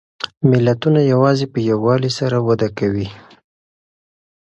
ملتونه 0.49 0.99
یوازې 1.13 1.45
په 1.53 1.59
یووالي 1.69 2.11
سره 2.19 2.37
وده 2.47 2.69
کوي. 2.77 3.07